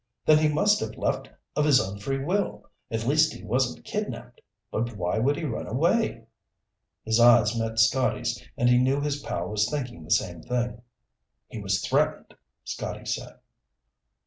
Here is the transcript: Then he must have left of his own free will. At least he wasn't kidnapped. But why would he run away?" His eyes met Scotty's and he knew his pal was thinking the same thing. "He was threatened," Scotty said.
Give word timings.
Then 0.25 0.39
he 0.39 0.47
must 0.47 0.79
have 0.79 0.97
left 0.97 1.29
of 1.55 1.63
his 1.63 1.79
own 1.79 1.99
free 1.99 2.17
will. 2.17 2.67
At 2.89 3.05
least 3.05 3.35
he 3.35 3.43
wasn't 3.43 3.85
kidnapped. 3.85 4.41
But 4.71 4.97
why 4.97 5.19
would 5.19 5.37
he 5.37 5.43
run 5.43 5.67
away?" 5.67 6.23
His 7.03 7.19
eyes 7.19 7.55
met 7.55 7.77
Scotty's 7.77 8.41
and 8.57 8.67
he 8.67 8.79
knew 8.79 8.99
his 8.99 9.21
pal 9.21 9.49
was 9.49 9.69
thinking 9.69 10.03
the 10.03 10.09
same 10.09 10.41
thing. 10.41 10.81
"He 11.49 11.59
was 11.61 11.87
threatened," 11.87 12.33
Scotty 12.63 13.05
said. 13.05 13.41